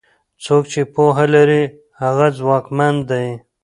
څوک 0.43 0.63
چې 0.71 0.81
پوهه 0.93 1.25
لري 1.35 1.63
هغه 2.01 2.27
ځواکمن 2.39 2.95
دی. 3.09 3.27